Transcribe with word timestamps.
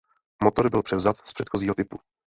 Motor 0.43 0.69
byl 0.69 0.83
převzat 0.83 1.17
z 1.17 1.33
předchozího 1.33 1.75
typu. 1.75 1.99